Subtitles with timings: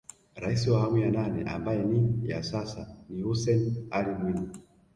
[0.35, 4.47] Rais wa awamu ya nane ambaye ni ya sasa ni Hussein Ally Mwinyi